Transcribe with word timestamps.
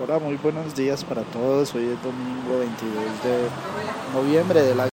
Hola, 0.00 0.20
muy 0.20 0.36
buenos 0.36 0.76
días 0.76 1.02
para 1.02 1.22
todos. 1.22 1.74
Hoy 1.74 1.86
es 1.86 2.00
domingo 2.04 2.60
22 2.60 3.24
de 3.24 3.48
noviembre 4.14 4.62
del 4.62 4.78
año. 4.78 4.90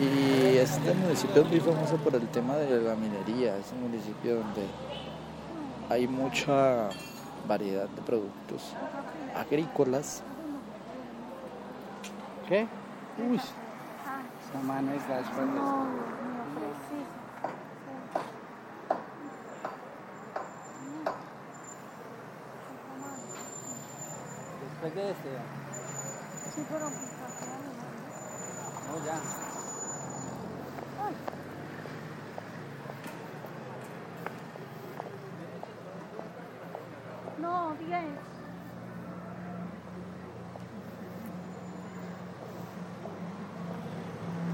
Y 0.00 0.56
este 0.56 0.94
municipio 0.94 1.42
es 1.42 1.48
muy 1.50 1.60
famoso 1.60 1.96
por 1.96 2.14
el 2.14 2.26
tema 2.28 2.56
de 2.56 2.80
la 2.80 2.94
minería. 2.94 3.58
Es 3.58 3.70
un 3.72 3.82
municipio 3.82 4.36
donde 4.36 4.66
hay 5.90 6.08
mucha 6.08 6.88
variedad 7.46 7.88
de 7.90 8.00
productos 8.00 8.72
agrícolas. 9.34 10.22
¿Qué? 12.48 12.66
Uy, 13.18 13.36
esa 13.36 14.62
mano 14.64 14.90
es 14.94 15.02
Después 24.86 25.04
de 25.04 25.10
este, 25.10 25.28
ya. 25.32 25.42
Sí, 26.54 26.62
pero 26.70 26.86
pues, 26.86 27.00
no, 28.86 29.04
ya. 29.04 29.18
No, 37.40 37.74
diga 37.74 38.00
eso. 38.00 38.20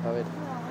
A 0.09 0.13
ver, 0.13 0.25
No, 0.25 0.62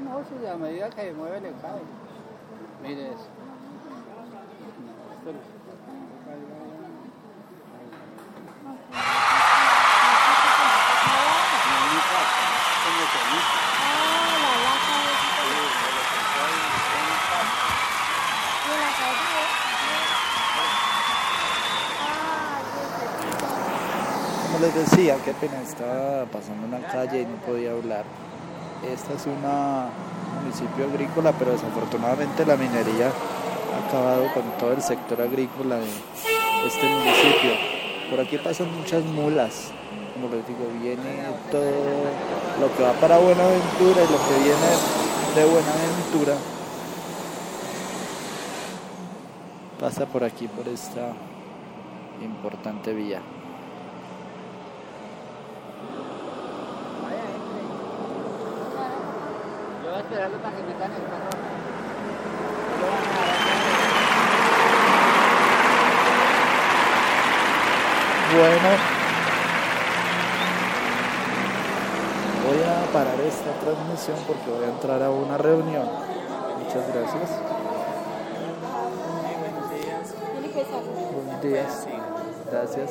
no, 0.00 0.24
si 0.24 0.46
a 0.46 0.56
medida 0.56 0.90
que 0.90 1.12
mueve 1.12 1.40
le 1.40 1.52
cae. 1.60 1.82
Mire 2.82 3.08
eso. 3.08 3.28
Ah. 8.92 9.20
Ah, 22.02 22.60
como 24.46 24.58
les 24.58 24.74
decía, 24.74 25.16
qué 25.24 25.32
pena, 25.34 25.60
estaba 25.62 26.24
pasando 26.26 26.66
una 26.66 26.86
calle 26.88 27.22
y 27.22 27.26
no 27.26 27.36
podía 27.46 27.72
hablar. 27.72 28.04
Este 28.86 29.14
es 29.14 29.26
una- 29.26 29.88
un 30.30 30.42
municipio 30.42 30.84
agrícola, 30.86 31.32
pero 31.38 31.52
desafortunadamente 31.52 32.46
la 32.46 32.56
minería 32.56 33.08
ha 33.08 33.88
acabado 33.88 34.24
con 34.32 34.42
todo 34.58 34.72
el 34.72 34.82
sector 34.82 35.20
agrícola 35.20 35.76
de 35.76 35.86
este 36.66 36.88
municipio. 36.88 37.52
Por 38.10 38.20
aquí 38.20 38.38
pasan 38.38 38.74
muchas 38.76 39.04
mulas, 39.04 39.70
como 40.14 40.34
les 40.34 40.46
digo, 40.46 40.66
viene 40.80 41.24
todo 41.50 41.70
lo 42.60 42.74
que 42.76 42.82
va 42.82 42.92
para 42.94 43.18
Buenaventura 43.18 44.02
y 44.02 44.10
lo 44.10 44.18
que 44.18 44.38
viene 44.42 44.70
de 45.36 45.44
Buenaventura 45.44 46.34
pasa 49.78 50.06
por 50.06 50.24
aquí, 50.24 50.48
por 50.48 50.66
esta 50.68 51.12
importante 52.22 52.92
vía. 52.92 53.20
Vaya, 57.02 57.16
entre. 57.16 57.62
Yo 59.84 59.90
voy 59.90 59.99
a 59.99 59.99
esperarlo 60.10 60.38
para 60.38 60.56
que 60.56 60.62
metan 60.64 60.90
el 60.92 61.02
carro. 61.04 61.30
Bueno, 68.32 68.68
voy 72.46 72.60
a 72.62 72.92
parar 72.92 73.20
esta 73.20 73.52
transmisión 73.60 74.16
porque 74.26 74.50
voy 74.50 74.64
a 74.64 74.68
entrar 74.68 75.02
a 75.02 75.10
una 75.10 75.38
reunión. 75.38 75.88
Muchas 76.58 76.92
gracias. 76.92 77.30
que 80.52 80.64
salir. 80.64 81.06
Buenos 81.14 81.42
días. 81.42 81.86
Gracias. 82.50 82.90